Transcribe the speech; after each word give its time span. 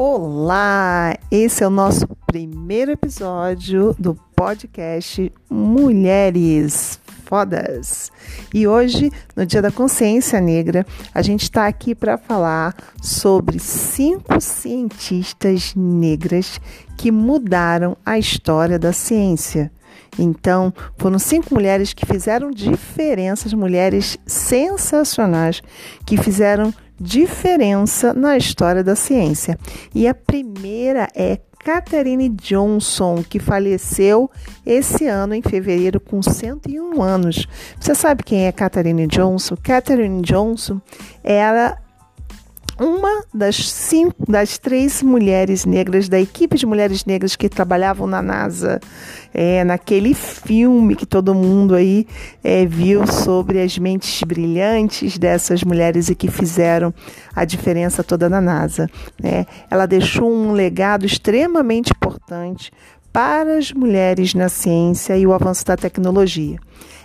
Olá! 0.00 1.12
Esse 1.28 1.64
é 1.64 1.66
o 1.66 1.70
nosso 1.70 2.06
primeiro 2.24 2.92
episódio 2.92 3.96
do 3.98 4.14
podcast 4.36 5.32
Mulheres 5.50 7.00
Fodas. 7.24 8.12
E 8.54 8.64
hoje, 8.64 9.10
no 9.34 9.44
Dia 9.44 9.60
da 9.60 9.72
Consciência 9.72 10.40
Negra, 10.40 10.86
a 11.12 11.20
gente 11.20 11.42
está 11.42 11.66
aqui 11.66 11.96
para 11.96 12.16
falar 12.16 12.76
sobre 13.02 13.58
cinco 13.58 14.40
cientistas 14.40 15.74
negras 15.74 16.60
que 16.96 17.10
mudaram 17.10 17.96
a 18.06 18.16
história 18.20 18.78
da 18.78 18.92
ciência. 18.92 19.68
Então, 20.16 20.72
foram 20.96 21.18
cinco 21.18 21.52
mulheres 21.52 21.92
que 21.92 22.06
fizeram 22.06 22.52
diferenças, 22.52 23.52
mulheres 23.52 24.16
sensacionais, 24.24 25.60
que 26.06 26.16
fizeram 26.16 26.72
diferença 27.00 28.12
na 28.12 28.36
história 28.36 28.82
da 28.82 28.96
ciência. 28.96 29.58
E 29.94 30.06
a 30.06 30.14
primeira 30.14 31.08
é 31.14 31.38
Catherine 31.64 32.28
Johnson, 32.30 33.22
que 33.28 33.38
faleceu 33.38 34.30
esse 34.64 35.06
ano 35.06 35.34
em 35.34 35.42
fevereiro 35.42 36.00
com 36.00 36.22
101 36.22 37.02
anos. 37.02 37.46
Você 37.78 37.94
sabe 37.94 38.22
quem 38.22 38.46
é 38.46 38.52
Catherine 38.52 39.06
Johnson? 39.06 39.56
Catherine 39.62 40.22
Johnson 40.22 40.80
era 41.22 41.76
uma 42.80 43.24
das 43.34 43.56
cinco, 43.70 44.30
das 44.30 44.56
três 44.56 45.02
mulheres 45.02 45.64
negras 45.64 46.08
da 46.08 46.20
equipe 46.20 46.56
de 46.56 46.64
mulheres 46.64 47.04
negras 47.04 47.34
que 47.34 47.48
trabalhavam 47.48 48.06
na 48.06 48.22
NASA, 48.22 48.80
é, 49.34 49.64
naquele 49.64 50.14
filme 50.14 50.94
que 50.94 51.04
todo 51.04 51.34
mundo 51.34 51.74
aí 51.74 52.06
é, 52.42 52.64
viu 52.64 53.06
sobre 53.06 53.60
as 53.60 53.76
mentes 53.78 54.22
brilhantes 54.22 55.18
dessas 55.18 55.64
mulheres 55.64 56.08
e 56.08 56.14
que 56.14 56.30
fizeram 56.30 56.94
a 57.34 57.44
diferença 57.44 58.04
toda 58.04 58.28
na 58.28 58.40
NASA. 58.40 58.88
Né? 59.20 59.46
Ela 59.70 59.86
deixou 59.86 60.32
um 60.32 60.52
legado 60.52 61.04
extremamente 61.04 61.90
importante 61.90 62.70
para 63.12 63.58
as 63.58 63.72
mulheres 63.72 64.34
na 64.34 64.48
ciência 64.48 65.16
e 65.16 65.26
o 65.26 65.32
avanço 65.32 65.64
da 65.64 65.76
tecnologia. 65.76 66.58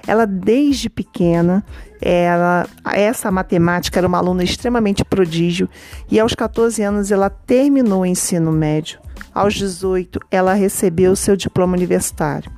Ela, 0.06 0.26
desde 0.26 0.90
pequena, 0.90 1.64
ela, 2.02 2.68
essa 2.92 3.32
matemática 3.32 4.00
era 4.00 4.08
uma 4.08 4.18
aluna 4.18 4.44
extremamente 4.44 5.06
prodígio 5.06 5.70
e 6.12 6.20
aos 6.20 6.36
14 6.36 6.81
anos 6.84 7.12
ela 7.12 7.30
terminou 7.30 8.02
o 8.02 8.06
ensino 8.06 8.52
médio. 8.52 9.00
Aos 9.34 9.54
18, 9.54 10.20
ela 10.30 10.54
recebeu 10.54 11.16
seu 11.16 11.36
diploma 11.36 11.76
universitário. 11.76 12.52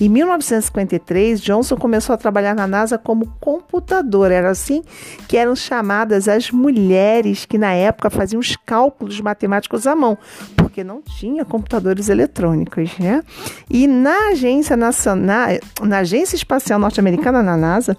Em 0.00 0.08
1953, 0.08 1.40
Johnson 1.40 1.76
começou 1.76 2.14
a 2.14 2.16
trabalhar 2.16 2.54
na 2.54 2.66
NASA 2.66 2.98
como 2.98 3.26
computadora. 3.40 4.34
Era 4.34 4.50
assim 4.50 4.82
que 5.28 5.36
eram 5.36 5.54
chamadas 5.54 6.28
as 6.28 6.50
mulheres 6.50 7.44
que 7.44 7.58
na 7.58 7.72
época 7.72 8.10
faziam 8.10 8.40
os 8.40 8.56
cálculos 8.56 9.20
matemáticos 9.20 9.86
à 9.86 9.94
mão, 9.94 10.16
porque 10.56 10.82
não 10.82 11.02
tinha 11.02 11.44
computadores 11.44 12.08
eletrônicos, 12.08 12.98
né? 12.98 13.22
E 13.70 13.86
na 13.86 14.30
agência 14.30 14.76
nacional, 14.76 15.48
na 15.82 15.98
agência 15.98 16.36
espacial 16.36 16.78
norte-americana, 16.78 17.42
na 17.42 17.56
NASA, 17.56 17.96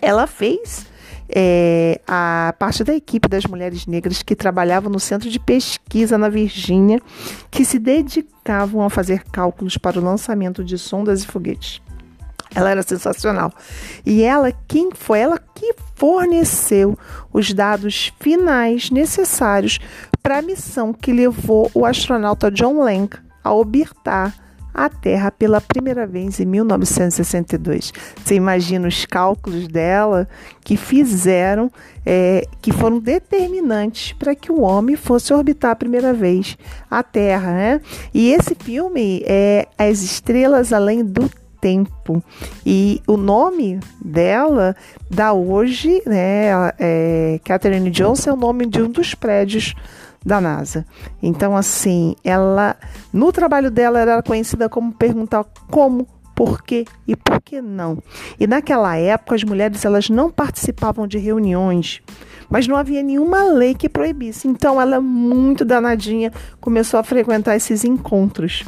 ela 0.00 0.26
fez 0.26 0.86
é, 1.28 2.00
a 2.06 2.54
parte 2.58 2.84
da 2.84 2.94
equipe 2.94 3.28
das 3.28 3.44
mulheres 3.44 3.86
negras 3.86 4.22
que 4.22 4.34
trabalhavam 4.34 4.90
no 4.90 5.00
centro 5.00 5.28
de 5.28 5.38
pesquisa 5.38 6.16
na 6.16 6.28
Virgínia, 6.28 7.00
que 7.50 7.64
se 7.64 7.78
dedicavam 7.78 8.82
a 8.82 8.90
fazer 8.90 9.24
cálculos 9.24 9.76
para 9.76 9.98
o 9.98 10.04
lançamento 10.04 10.64
de 10.64 10.78
sondas 10.78 11.22
e 11.22 11.26
foguetes. 11.26 11.80
Ela 12.54 12.70
era 12.70 12.82
sensacional. 12.82 13.52
E 14.04 14.22
ela, 14.22 14.50
quem 14.66 14.90
foi 14.94 15.18
ela 15.18 15.38
que 15.54 15.74
forneceu 15.94 16.98
os 17.32 17.52
dados 17.52 18.12
finais 18.18 18.90
necessários 18.90 19.78
para 20.22 20.38
a 20.38 20.42
missão 20.42 20.92
que 20.92 21.12
levou 21.12 21.70
o 21.74 21.84
astronauta 21.84 22.50
John 22.50 22.82
Lang 22.82 23.14
a 23.44 23.52
orbitar 23.52 24.34
a 24.76 24.90
Terra 24.90 25.30
pela 25.30 25.58
primeira 25.58 26.06
vez 26.06 26.38
em 26.38 26.44
1962. 26.44 27.92
Você 28.22 28.34
imagina 28.34 28.86
os 28.86 29.06
cálculos 29.06 29.66
dela 29.66 30.28
que 30.62 30.76
fizeram, 30.76 31.72
é, 32.04 32.46
que 32.60 32.70
foram 32.72 32.98
determinantes 32.98 34.12
para 34.12 34.34
que 34.34 34.52
o 34.52 34.60
homem 34.60 34.94
fosse 34.94 35.32
orbitar 35.32 35.70
a 35.70 35.76
primeira 35.76 36.12
vez 36.12 36.58
a 36.90 37.02
Terra, 37.02 37.52
né? 37.52 37.80
E 38.12 38.30
esse 38.32 38.54
filme 38.54 39.22
é 39.24 39.66
As 39.78 40.02
Estrelas 40.02 40.74
Além 40.74 41.02
do 41.02 41.30
tempo. 41.58 42.22
E 42.64 43.00
o 43.06 43.16
nome 43.16 43.80
dela 44.04 44.76
da 45.10 45.32
hoje, 45.32 46.02
né, 46.06 46.48
é, 46.78 47.40
Catherine 47.44 47.90
Johnson, 47.90 48.30
é 48.30 48.32
o 48.34 48.36
nome 48.36 48.66
de 48.66 48.82
um 48.82 48.90
dos 48.90 49.14
prédios 49.14 49.74
da 50.26 50.40
NASA. 50.40 50.84
Então, 51.22 51.56
assim, 51.56 52.16
ela, 52.24 52.76
no 53.12 53.30
trabalho 53.30 53.70
dela, 53.70 54.00
era 54.00 54.22
conhecida 54.22 54.68
como 54.68 54.92
perguntar 54.92 55.46
como, 55.70 56.04
por 56.34 56.62
quê 56.62 56.84
e 57.06 57.14
por 57.14 57.40
que 57.40 57.62
não. 57.62 58.02
E 58.38 58.46
naquela 58.46 58.96
época, 58.96 59.36
as 59.36 59.44
mulheres 59.44 59.84
elas 59.84 60.10
não 60.10 60.28
participavam 60.28 61.06
de 61.06 61.16
reuniões, 61.16 62.02
mas 62.50 62.66
não 62.66 62.76
havia 62.76 63.04
nenhuma 63.04 63.44
lei 63.44 63.72
que 63.72 63.88
proibisse. 63.88 64.48
Então, 64.48 64.80
ela, 64.80 65.00
muito 65.00 65.64
danadinha, 65.64 66.32
começou 66.60 66.98
a 66.98 67.04
frequentar 67.04 67.54
esses 67.54 67.84
encontros. 67.84 68.64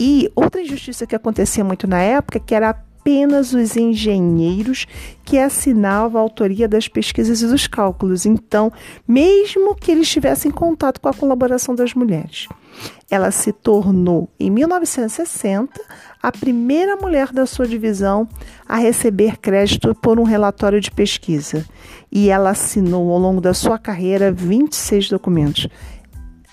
E 0.00 0.32
outra 0.34 0.62
injustiça 0.62 1.06
que 1.06 1.14
acontecia 1.14 1.62
muito 1.62 1.86
na 1.86 2.00
época, 2.00 2.40
que 2.40 2.54
era 2.54 2.74
apenas 3.04 3.52
os 3.52 3.76
engenheiros 3.76 4.86
que 5.26 5.38
assinavam 5.38 6.18
a 6.18 6.24
autoria 6.24 6.66
das 6.66 6.88
pesquisas 6.88 7.42
e 7.42 7.46
dos 7.46 7.66
cálculos. 7.66 8.24
Então, 8.24 8.72
mesmo 9.06 9.74
que 9.74 9.90
eles 9.90 10.08
tivessem 10.08 10.50
contato 10.50 11.02
com 11.02 11.10
a 11.10 11.12
colaboração 11.12 11.74
das 11.74 11.92
mulheres, 11.92 12.48
ela 13.10 13.30
se 13.30 13.52
tornou, 13.52 14.30
em 14.40 14.48
1960, 14.48 15.78
a 16.22 16.32
primeira 16.32 16.96
mulher 16.96 17.30
da 17.30 17.44
sua 17.44 17.68
divisão 17.68 18.26
a 18.66 18.76
receber 18.76 19.36
crédito 19.36 19.94
por 19.96 20.18
um 20.18 20.24
relatório 20.24 20.80
de 20.80 20.90
pesquisa. 20.90 21.62
E 22.10 22.30
ela 22.30 22.50
assinou 22.50 23.12
ao 23.12 23.18
longo 23.18 23.40
da 23.42 23.52
sua 23.52 23.78
carreira 23.78 24.32
26 24.32 25.10
documentos. 25.10 25.68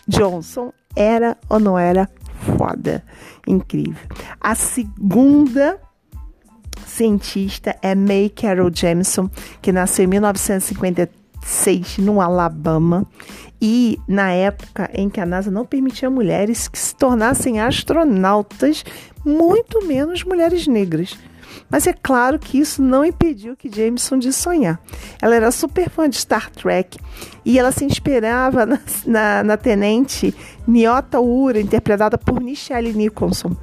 Johnson 0.05 0.73
era 0.97 1.37
ou 1.47 1.61
não 1.61 1.79
era 1.79 2.09
foda? 2.57 3.01
Incrível. 3.47 4.05
A 4.41 4.53
segunda 4.53 5.79
cientista 6.85 7.75
é 7.81 7.95
May 7.95 8.29
Carol 8.29 8.71
Jameson, 8.73 9.29
que 9.61 9.71
nasceu 9.71 10.05
em 10.05 10.07
1956 10.07 11.97
no 11.97 12.21
Alabama. 12.21 13.05
E 13.61 13.99
na 14.07 14.31
época 14.31 14.89
em 14.93 15.09
que 15.09 15.19
a 15.19 15.25
NASA 15.25 15.51
não 15.51 15.65
permitia 15.65 16.09
mulheres 16.09 16.67
que 16.67 16.79
se 16.79 16.95
tornassem 16.95 17.59
astronautas, 17.59 18.83
muito 19.23 19.85
menos 19.85 20.23
mulheres 20.23 20.65
negras. 20.65 21.17
Mas 21.69 21.87
é 21.87 21.93
claro 21.93 22.37
que 22.37 22.59
isso 22.59 22.81
não 22.81 23.05
impediu 23.05 23.55
que 23.55 23.69
Jameson 23.69 24.17
de 24.17 24.33
sonhar. 24.33 24.79
Ela 25.21 25.35
era 25.35 25.51
super 25.51 25.89
fã 25.89 26.09
de 26.09 26.17
Star 26.17 26.49
Trek 26.51 26.97
e 27.45 27.57
ela 27.57 27.71
se 27.71 27.85
inspirava 27.85 28.65
na, 28.67 28.79
na, 29.05 29.43
na 29.43 29.57
tenente 29.57 30.35
Nyota 30.67 31.19
Ura, 31.19 31.59
interpretada 31.59 32.17
por 32.17 32.41
Michelle 32.41 32.93
Nicholson. 32.93 33.55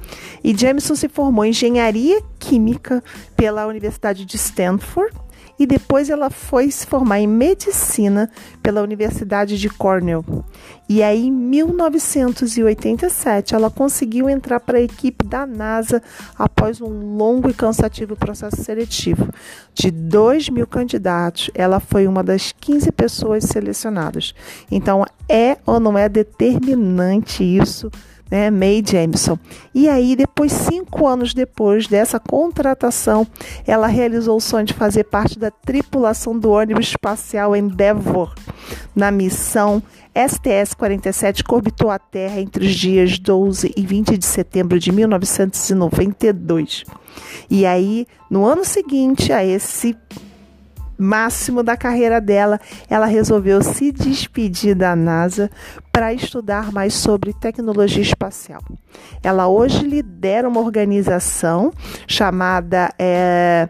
E 0.43 0.55
Jameson 0.55 0.95
se 0.95 1.07
formou 1.07 1.45
em 1.45 1.49
engenharia 1.49 2.21
química 2.37 3.03
pela 3.35 3.67
Universidade 3.67 4.25
de 4.25 4.35
Stanford 4.35 5.15
e 5.59 5.67
depois 5.67 6.09
ela 6.09 6.29
foi 6.29 6.71
se 6.71 6.87
formar 6.87 7.19
em 7.19 7.27
medicina 7.27 8.31
pela 8.63 8.81
Universidade 8.81 9.59
de 9.59 9.69
Cornell. 9.69 10.23
E 10.87 11.03
aí, 11.03 11.27
em 11.27 11.31
1987, 11.31 13.53
ela 13.53 13.69
conseguiu 13.69 14.29
entrar 14.29 14.61
para 14.61 14.77
a 14.77 14.81
equipe 14.81 15.25
da 15.25 15.45
NASA 15.45 16.01
após 16.37 16.79
um 16.81 17.17
longo 17.17 17.49
e 17.49 17.53
cansativo 17.53 18.15
processo 18.15 18.63
seletivo. 18.63 19.27
De 19.73 19.91
2 19.91 20.47
mil 20.49 20.65
candidatos, 20.65 21.51
ela 21.53 21.81
foi 21.81 22.07
uma 22.07 22.23
das 22.23 22.53
15 22.53 22.93
pessoas 22.93 23.43
selecionadas. 23.43 24.33
Então, 24.71 25.03
é 25.27 25.57
ou 25.65 25.77
não 25.79 25.97
é 25.97 26.07
determinante 26.07 27.43
isso? 27.43 27.91
Né, 28.29 28.49
May 28.49 28.83
Jameson. 28.85 29.37
E 29.73 29.89
aí, 29.89 30.15
depois, 30.15 30.51
cinco 30.51 31.07
anos 31.07 31.33
depois 31.33 31.87
dessa 31.87 32.19
contratação, 32.19 33.25
ela 33.65 33.87
realizou 33.87 34.37
o 34.37 34.41
sonho 34.41 34.65
de 34.65 34.73
fazer 34.73 35.05
parte 35.05 35.39
da 35.39 35.49
tripulação 35.51 36.37
do 36.37 36.51
ônibus 36.51 36.87
espacial 36.87 37.55
Endeavour 37.55 38.33
na 38.95 39.09
missão 39.11 39.81
STS-47 40.15 41.43
que 41.43 41.53
orbitou 41.53 41.89
a 41.89 41.97
Terra 41.99 42.41
entre 42.41 42.65
os 42.65 42.73
dias 42.73 43.17
12 43.17 43.73
e 43.75 43.85
20 43.85 44.17
de 44.17 44.25
setembro 44.25 44.79
de 44.79 44.91
1992. 44.91 46.83
E 47.49 47.65
aí, 47.65 48.05
no 48.29 48.45
ano 48.45 48.63
seguinte 48.65 49.33
a 49.33 49.43
esse 49.43 49.97
máximo 50.97 51.63
da 51.63 51.77
carreira 51.77 52.19
dela, 52.19 52.59
ela 52.89 53.05
resolveu 53.05 53.61
se 53.61 53.91
despedir 53.91 54.75
da 54.75 54.95
NASA 54.95 55.49
para 55.99 56.13
estudar 56.13 56.71
mais 56.71 56.93
sobre 56.93 57.33
tecnologia 57.33 58.01
espacial. 58.01 58.61
Ela 59.21 59.49
hoje 59.49 59.85
lidera 59.85 60.47
uma 60.47 60.61
organização 60.61 61.73
chamada 62.07 62.93
é, 62.97 63.67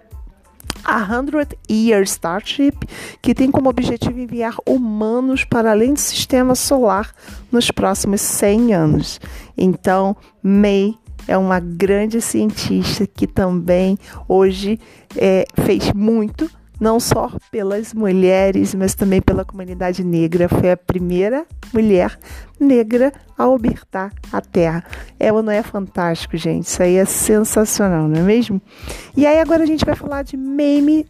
a 0.86 0.98
Hundred 0.98 1.58
Year 1.68 2.04
Starship, 2.04 2.78
que 3.20 3.34
tem 3.34 3.50
como 3.50 3.68
objetivo 3.68 4.20
enviar 4.20 4.54
humanos 4.64 5.44
para 5.44 5.72
além 5.72 5.96
do 5.96 6.00
sistema 6.00 6.54
solar 6.54 7.16
nos 7.52 7.72
próximos 7.72 8.22
100 8.22 8.76
anos. 8.76 9.20
Então, 9.58 10.16
May 10.44 10.94
é 11.28 11.36
uma 11.36 11.60
grande 11.60 12.22
cientista 12.22 13.08
que 13.08 13.26
também 13.26 13.98
hoje 14.28 14.80
é, 15.18 15.46
fez 15.66 15.92
muito 15.94 16.48
não 16.80 17.00
só 17.00 17.32
pelas 17.52 17.94
mulheres, 17.94 18.74
mas 18.74 18.96
também 18.96 19.22
pela 19.22 19.44
comunidade 19.44 20.04
negra. 20.04 20.48
Foi 20.48 20.72
a 20.72 20.78
primeira 20.78 21.46
mulher 21.74 22.18
negra 22.60 23.12
a 23.38 23.48
orbitar 23.48 24.14
a 24.32 24.42
Terra. 24.42 24.84
É 25.20 25.32
ou 25.32 25.44
não 25.44 25.52
é 25.52 25.62
fantástico, 25.62 26.38
gente? 26.38 26.68
Isso 26.68 26.82
aí 26.82 26.96
é 26.96 27.06
sensacional, 27.06 28.08
não 28.08 28.20
é 28.20 28.24
mesmo? 28.24 28.62
E 29.16 29.26
aí 29.26 29.40
agora 29.40 29.64
a 29.64 29.68
gente 29.68 29.86
vai 29.86 29.96
falar 29.96 30.24
de 30.24 30.38
Mamie 30.38 31.06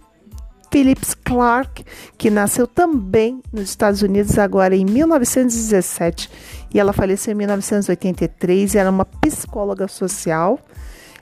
Phillips 0.71 1.15
Clark, 1.15 1.83
que 2.17 2.29
nasceu 2.29 2.67
também 2.67 3.41
nos 3.51 3.69
Estados 3.69 4.01
Unidos 4.01 4.37
agora 4.37 4.75
em 4.75 4.85
1917 4.85 6.29
e 6.73 6.79
ela 6.79 6.93
faleceu 6.93 7.31
em 7.33 7.35
1983. 7.35 8.75
Era 8.75 8.89
uma 8.89 9.05
psicóloga 9.05 9.87
social 9.87 10.59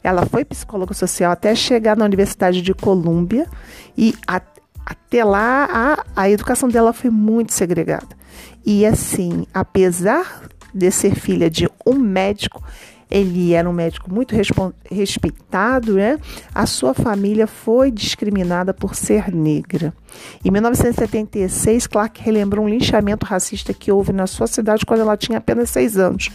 ela 0.04 0.26
foi 0.26 0.46
psicóloga 0.46 0.94
social 0.94 1.32
até 1.32 1.54
chegar 1.56 1.96
na 1.98 2.06
Universidade 2.06 2.62
de 2.62 2.74
Colômbia 2.74 3.48
e 3.98 4.14
a, 4.28 4.42
até 4.86 5.24
lá 5.24 5.68
a, 5.72 6.06
a 6.24 6.30
educação 6.30 6.70
dela 6.70 6.94
foi 6.94 7.10
muito 7.10 7.54
segregada. 7.54 8.16
E 8.66 8.86
assim, 8.86 9.46
apesar 9.54 10.44
de 10.74 10.92
ser 10.92 11.16
filha 11.16 11.50
de 11.50 11.70
um 11.86 11.96
médico, 11.96 12.64
ele 13.10 13.54
era 13.54 13.70
um 13.70 13.74
médico 13.74 14.14
muito 14.14 14.36
respeitado, 14.90 15.94
né? 15.94 16.20
A 16.54 16.66
sua 16.66 16.94
família 16.94 17.48
foi 17.48 17.90
discriminada 17.90 18.74
por 18.74 18.96
ser 18.96 19.34
negra. 19.34 19.94
Em 20.44 20.52
1976, 20.52 21.88
Clark 21.88 22.22
relembrou 22.22 22.66
um 22.66 22.70
linchamento 22.70 23.26
racista 23.26 23.74
que 23.74 23.92
houve 23.92 24.12
na 24.12 24.28
sua 24.28 24.48
cidade 24.48 24.86
quando 24.86 25.02
ela 25.02 25.16
tinha 25.16 25.38
apenas 25.38 25.70
seis 25.70 25.98
anos 25.98 26.30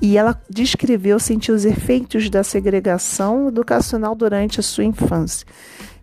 e 0.00 0.16
ela 0.16 0.40
descreveu 0.48 1.18
sentir 1.18 1.52
os 1.52 1.64
efeitos 1.64 2.30
da 2.30 2.42
segregação 2.42 3.48
educacional 3.48 4.14
durante 4.14 4.60
a 4.60 4.62
sua 4.62 4.84
infância. 4.84 5.46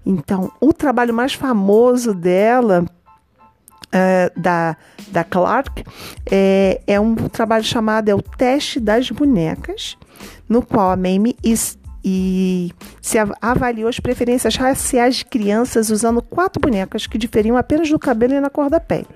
Então, 0.06 0.51
o 0.62 0.72
trabalho 0.72 1.13
mais 1.13 1.34
famoso 1.34 2.13
dela, 2.13 2.86
é, 3.92 4.31
da, 4.36 4.75
da 5.07 5.24
Clark, 5.24 5.83
é, 6.30 6.81
é 6.86 7.00
um 7.00 7.16
trabalho 7.16 7.63
chamado 7.63 8.10
é 8.10 8.16
o 8.16 8.22
Teste 8.22 8.80
das 8.80 9.10
Bonecas, 9.10 9.98
no 10.50 10.62
qual 10.62 10.92
a 10.92 10.95
Mamie 10.95 11.36
e 11.44 11.56
se 13.01 13.18
avaliou 13.42 13.89
as 13.89 14.00
preferências 14.00 14.56
raciais 14.56 15.16
de 15.16 15.25
crianças 15.25 15.89
usando 15.89 16.22
quatro 16.22 16.62
bonecas 16.62 17.07
que 17.07 17.18
diferiam 17.18 17.57
apenas 17.57 17.89
no 17.89 17.98
cabelo 17.98 18.33
e 18.33 18.39
na 18.39 18.50
cor 18.50 18.69
da 18.69 18.80
pele. 18.80 19.07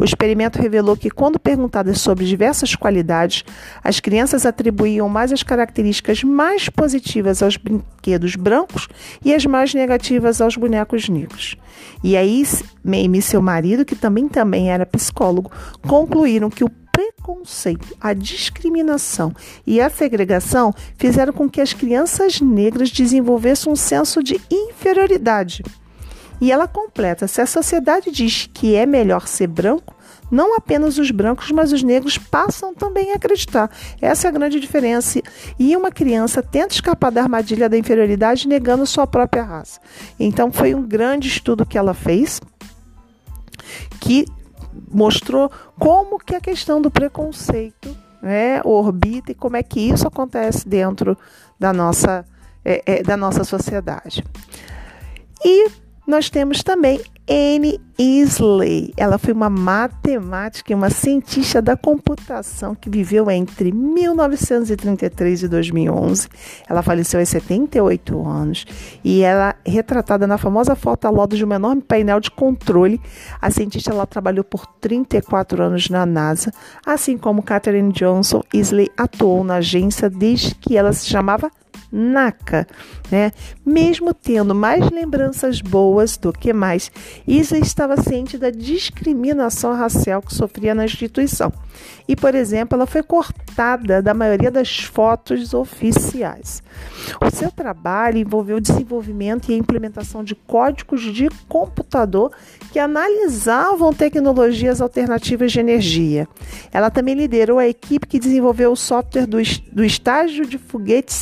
O 0.00 0.04
experimento 0.04 0.62
revelou 0.62 0.96
que, 0.96 1.10
quando 1.10 1.40
perguntadas 1.40 2.00
sobre 2.00 2.24
diversas 2.24 2.76
qualidades, 2.76 3.44
as 3.82 3.98
crianças 3.98 4.46
atribuíam 4.46 5.08
mais 5.08 5.32
as 5.32 5.42
características 5.42 6.22
mais 6.22 6.68
positivas 6.68 7.42
aos 7.42 7.56
brinquedos 7.56 8.36
brancos 8.36 8.88
e 9.24 9.34
as 9.34 9.44
mais 9.44 9.74
negativas 9.74 10.40
aos 10.40 10.56
bonecos 10.56 11.08
negros. 11.08 11.56
E 12.04 12.16
aí, 12.16 12.46
Mamie 12.84 13.18
e 13.18 13.22
seu 13.22 13.42
marido, 13.42 13.84
que 13.84 13.96
também, 13.96 14.28
também 14.28 14.70
era 14.70 14.86
psicólogo, 14.86 15.50
concluíram 15.82 16.48
que 16.48 16.62
o 16.62 16.70
preconceito, 16.92 17.96
a 18.00 18.12
discriminação 18.12 19.32
e 19.66 19.80
a 19.80 19.90
segregação 19.90 20.72
fizeram 20.96 21.32
com 21.32 21.48
que 21.48 21.60
as 21.60 21.72
crianças 21.72 22.40
negras 22.40 22.90
desenvolvessem 22.90 23.72
um 23.72 23.76
senso 23.76 24.22
de 24.22 24.40
inferioridade. 24.48 25.64
E 26.40 26.52
ela 26.52 26.68
completa: 26.68 27.26
se 27.26 27.40
a 27.40 27.46
sociedade 27.46 28.10
diz 28.10 28.48
que 28.52 28.74
é 28.74 28.86
melhor 28.86 29.26
ser 29.26 29.46
branco, 29.46 29.94
não 30.30 30.56
apenas 30.56 30.98
os 30.98 31.10
brancos, 31.10 31.50
mas 31.50 31.72
os 31.72 31.82
negros 31.82 32.18
passam 32.18 32.74
também 32.74 33.12
a 33.12 33.16
acreditar. 33.16 33.70
Essa 34.00 34.26
é 34.26 34.28
a 34.28 34.32
grande 34.32 34.60
diferença. 34.60 35.20
E 35.58 35.74
uma 35.76 35.90
criança 35.90 36.42
tenta 36.42 36.74
escapar 36.74 37.10
da 37.10 37.22
armadilha 37.22 37.68
da 37.68 37.78
inferioridade 37.78 38.46
negando 38.46 38.86
sua 38.86 39.06
própria 39.06 39.42
raça. 39.42 39.80
Então 40.20 40.52
foi 40.52 40.74
um 40.74 40.82
grande 40.82 41.28
estudo 41.28 41.64
que 41.64 41.78
ela 41.78 41.94
fez 41.94 42.40
que 44.00 44.26
mostrou 44.90 45.50
como 45.78 46.18
que 46.18 46.34
a 46.34 46.40
questão 46.40 46.80
do 46.80 46.90
preconceito 46.90 47.96
né, 48.22 48.60
orbita 48.64 49.32
e 49.32 49.34
como 49.34 49.56
é 49.56 49.62
que 49.62 49.80
isso 49.80 50.06
acontece 50.06 50.68
dentro 50.68 51.16
da 51.58 51.72
nossa, 51.72 52.24
é, 52.64 52.82
é, 52.84 53.02
da 53.02 53.16
nossa 53.16 53.44
sociedade. 53.44 54.24
E 55.44 55.68
nós 56.08 56.30
temos 56.30 56.62
também 56.62 56.98
Anne 57.28 57.78
Isley. 57.98 58.94
Ela 58.96 59.18
foi 59.18 59.34
uma 59.34 59.50
matemática 59.50 60.72
e 60.72 60.74
uma 60.74 60.88
cientista 60.88 61.60
da 61.60 61.76
computação 61.76 62.74
que 62.74 62.88
viveu 62.88 63.30
entre 63.30 63.70
1933 63.70 65.42
e 65.42 65.48
2011. 65.48 66.28
Ela 66.66 66.80
faleceu 66.80 67.20
aos 67.20 67.28
78 67.28 68.26
anos 68.26 68.64
e 69.04 69.20
ela 69.20 69.54
é 69.62 69.70
retratada 69.70 70.26
na 70.26 70.38
famosa 70.38 70.74
foto 70.74 71.04
a 71.04 71.10
lodo 71.10 71.36
de 71.36 71.44
um 71.44 71.52
enorme 71.52 71.82
painel 71.82 72.20
de 72.20 72.30
controle. 72.30 72.98
A 73.38 73.50
cientista 73.50 73.90
ela 73.90 74.06
trabalhou 74.06 74.44
por 74.44 74.66
34 74.80 75.62
anos 75.62 75.90
na 75.90 76.06
NASA, 76.06 76.50
assim 76.86 77.18
como 77.18 77.42
Katherine 77.42 77.92
Johnson. 77.92 78.42
Isley 78.54 78.88
atuou 78.96 79.44
na 79.44 79.56
agência 79.56 80.08
desde 80.08 80.54
que 80.54 80.74
ela 80.74 80.94
se 80.94 81.06
chamava 81.06 81.50
NACA, 81.90 82.66
né? 83.10 83.32
Mesmo 83.64 84.12
tendo 84.12 84.54
mais 84.54 84.90
lembranças 84.90 85.60
boas 85.60 86.16
do 86.16 86.32
que 86.32 86.52
mais, 86.52 86.90
Isa 87.26 87.58
estava 87.58 88.00
ciente 88.00 88.36
da 88.36 88.50
discriminação 88.50 89.74
racial 89.74 90.22
que 90.22 90.34
sofria 90.34 90.74
na 90.74 90.84
instituição. 90.84 91.52
E, 92.06 92.16
por 92.16 92.34
exemplo, 92.34 92.76
ela 92.76 92.86
foi 92.86 93.02
cortada 93.02 94.02
da 94.02 94.14
maioria 94.14 94.50
das 94.50 94.78
fotos 94.80 95.52
oficiais. 95.52 96.62
O 97.20 97.30
seu 97.30 97.50
trabalho 97.50 98.18
envolveu 98.18 98.56
o 98.56 98.60
desenvolvimento 98.60 99.50
e 99.50 99.54
a 99.54 99.58
implementação 99.58 100.24
de 100.24 100.34
códigos 100.34 101.02
de 101.02 101.28
computador 101.48 102.32
que 102.72 102.78
analisavam 102.78 103.92
tecnologias 103.92 104.80
alternativas 104.80 105.52
de 105.52 105.60
energia. 105.60 106.28
Ela 106.72 106.90
também 106.90 107.14
liderou 107.14 107.58
a 107.58 107.68
equipe 107.68 108.06
que 108.06 108.18
desenvolveu 108.18 108.72
o 108.72 108.76
software 108.76 109.26
do, 109.26 109.38
do 109.72 109.84
estágio 109.84 110.46
de 110.46 110.58
foguete 110.58 111.12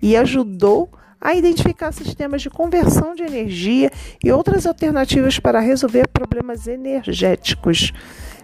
E 0.00 0.16
ajudou 0.16 0.90
a 1.20 1.34
identificar 1.34 1.92
sistemas 1.92 2.40
de 2.40 2.48
conversão 2.48 3.14
de 3.14 3.22
energia 3.22 3.90
e 4.24 4.32
outras 4.32 4.66
alternativas 4.66 5.38
para 5.38 5.60
resolver 5.60 6.08
problemas 6.08 6.66
energéticos. 6.66 7.92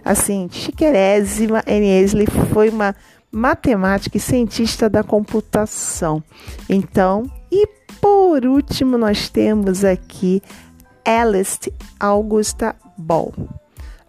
Assim, 0.05 0.47
chiquerésima, 0.51 1.63
Aisley 1.65 2.27
foi 2.53 2.69
uma 2.69 2.95
matemática 3.31 4.17
e 4.17 4.19
cientista 4.19 4.87
da 4.87 5.03
computação. 5.03 6.23
Então, 6.69 7.29
e 7.51 7.67
por 7.99 8.45
último, 8.45 8.97
nós 8.97 9.29
temos 9.29 9.83
aqui 9.83 10.41
Alice 11.03 11.73
Augusta 11.99 12.75
Ball. 12.97 13.33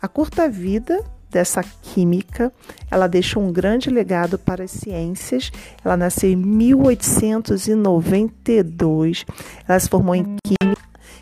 A 0.00 0.06
curta 0.06 0.48
vida 0.48 1.02
dessa 1.30 1.62
química, 1.82 2.50
ela 2.90 3.06
deixou 3.06 3.42
um 3.42 3.52
grande 3.52 3.90
legado 3.90 4.38
para 4.38 4.64
as 4.64 4.70
ciências. 4.70 5.52
Ela 5.84 5.94
nasceu 5.96 6.30
em 6.30 6.36
1892. 6.36 9.26
Ela 9.66 9.78
se 9.78 9.88
formou 9.88 10.14
em 10.14 10.36
química 10.44 10.77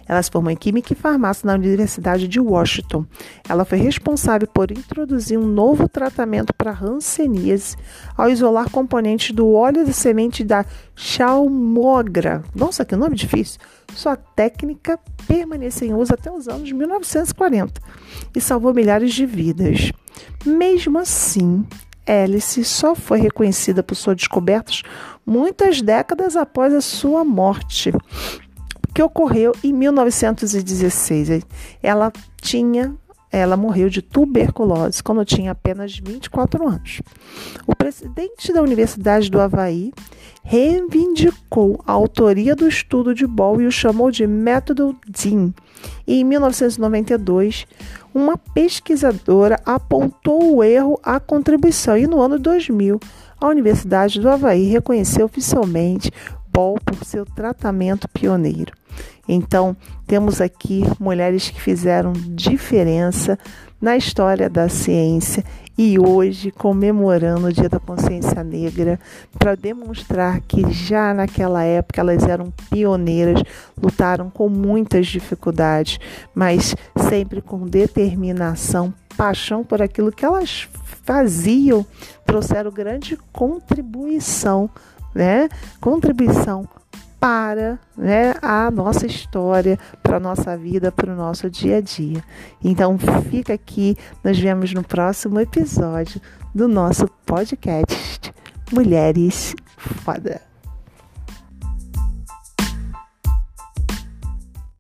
ela 0.09 0.23
se 0.23 0.31
formou 0.31 0.51
em 0.51 0.57
Química 0.57 0.93
e 0.93 0.97
Farmácia 0.97 1.47
na 1.47 1.55
Universidade 1.55 2.29
de 2.29 2.39
Washington. 2.39 3.05
Ela 3.49 3.65
foi 3.65 3.79
responsável 3.79 4.47
por 4.47 4.71
introduzir 4.71 5.39
um 5.39 5.47
novo 5.47 5.89
tratamento 5.89 6.55
para 6.55 6.71
hanseníase 6.71 7.77
ao 8.17 8.31
isolar 8.31 8.71
componentes 8.71 9.35
do 9.35 9.53
óleo 9.53 9.85
de 9.85 9.93
semente 9.93 10.45
da 10.45 10.65
chalmogra. 10.95 12.43
Nossa, 12.55 12.85
que 12.85 12.95
nome 12.95 13.17
difícil! 13.17 13.61
Sua 13.95 14.17
técnica 14.17 14.99
permaneceu 15.27 15.89
em 15.89 15.95
uso 15.95 16.15
até 16.15 16.31
os 16.31 16.49
anos 16.49 16.71
1940 16.71 17.81
e 18.35 18.41
salvou 18.41 18.75
milhares 18.75 19.13
de 19.13 19.27
vidas. 19.27 19.93
Mesmo 20.45 20.99
assim, 20.99 21.67
Alice 22.07 22.65
só 22.65 22.95
foi 22.95 23.21
reconhecida 23.21 23.83
por 23.83 23.95
suas 23.95 24.17
descobertas 24.17 24.83
muitas 25.25 25.83
décadas 25.83 26.37
após 26.37 26.73
a 26.73 26.81
sua 26.81 27.25
morte 27.25 27.93
que 28.97 29.03
ocorreu 29.03 29.53
em 29.63 29.75
1916. 29.75 31.43
Ela 31.83 32.11
tinha 32.41 32.97
ela 33.31 33.55
morreu 33.55 33.91
de 33.91 34.01
tuberculose 34.01 35.03
quando 35.03 35.23
tinha 35.23 35.51
apenas 35.51 35.99
24 35.99 36.67
anos. 36.67 37.03
O 37.67 37.77
presidente 37.77 38.51
da 38.55 38.63
Universidade 38.63 39.31
do 39.31 39.39
Havaí 39.39 39.93
reivindicou 40.43 41.79
a 41.87 41.93
autoria 41.93 42.57
do 42.57 42.67
estudo 42.67 43.15
de 43.15 43.27
Ball 43.27 43.61
e 43.61 43.67
o 43.67 43.71
chamou 43.71 44.11
de 44.11 44.27
método 44.27 44.97
Dean. 45.07 45.53
E 46.07 46.21
em 46.21 46.25
1992, 46.25 47.67
uma 48.15 48.39
pesquisadora 48.39 49.61
apontou 49.67 50.57
o 50.57 50.65
erro 50.65 50.99
à 51.03 51.21
contribuição 51.21 51.99
e 51.99 52.07
no 52.07 52.23
ano 52.23 52.39
2000, 52.39 52.99
a 53.39 53.49
Universidade 53.49 54.19
do 54.19 54.31
Havaí 54.31 54.65
reconheceu 54.65 55.27
oficialmente 55.27 56.11
Por 56.57 57.05
seu 57.05 57.27
tratamento 57.27 58.09
pioneiro. 58.09 58.73
Então, 59.29 59.77
temos 60.07 60.41
aqui 60.41 60.85
mulheres 60.99 61.51
que 61.51 61.61
fizeram 61.61 62.15
diferença 62.15 63.39
na 63.79 63.95
história 63.95 64.49
da 64.49 64.67
ciência 64.67 65.45
e 65.77 65.99
hoje 65.99 66.51
comemorando 66.51 67.49
o 67.49 67.53
Dia 67.53 67.69
da 67.69 67.79
Consciência 67.79 68.43
Negra 68.43 68.99
para 69.39 69.55
demonstrar 69.55 70.41
que 70.41 70.73
já 70.73 71.13
naquela 71.13 71.63
época 71.63 72.01
elas 72.01 72.23
eram 72.23 72.51
pioneiras, 72.71 73.43
lutaram 73.81 74.31
com 74.31 74.49
muitas 74.49 75.07
dificuldades, 75.07 75.99
mas 76.35 76.75
sempre 77.11 77.43
com 77.43 77.67
determinação, 77.67 78.95
paixão 79.15 79.63
por 79.63 79.83
aquilo 79.83 80.11
que 80.11 80.25
elas 80.25 80.67
faziam, 81.05 81.85
trouxeram 82.25 82.71
grande 82.71 83.19
contribuição, 83.31 84.71
né? 85.17 85.49
Contribuição 85.81 86.69
para 87.19 87.79
né, 87.97 88.35
a 88.43 88.71
nossa 88.71 89.07
história, 89.07 89.79
para 90.03 90.19
a 90.19 90.21
nossa 90.21 90.57
vida, 90.57 90.93
para 90.93 91.13
o 91.13 91.17
nosso 91.17 91.51
dia 91.51 91.79
a 91.79 91.81
dia. 91.81 92.23
Então 92.63 92.97
fica 93.31 93.55
aqui, 93.55 93.97
nós 94.23 94.39
vemos 94.39 94.73
no 94.73 94.85
próximo 94.85 95.41
episódio 95.41 96.21
do 96.55 96.69
nosso 96.69 97.09
podcast 97.25 98.33
Mulheres 98.71 99.55
Foda. 99.77 100.56